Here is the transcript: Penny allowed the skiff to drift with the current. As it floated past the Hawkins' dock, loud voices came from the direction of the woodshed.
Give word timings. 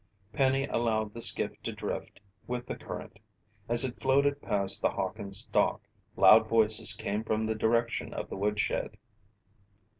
Penny 0.33 0.65
allowed 0.65 1.13
the 1.13 1.21
skiff 1.21 1.51
to 1.61 1.71
drift 1.71 2.19
with 2.47 2.65
the 2.65 2.75
current. 2.75 3.19
As 3.69 3.85
it 3.85 3.99
floated 4.01 4.41
past 4.41 4.81
the 4.81 4.89
Hawkins' 4.89 5.45
dock, 5.45 5.83
loud 6.15 6.47
voices 6.49 6.93
came 6.93 7.23
from 7.23 7.45
the 7.45 7.53
direction 7.53 8.11
of 8.11 8.27
the 8.27 8.35
woodshed. 8.35 8.97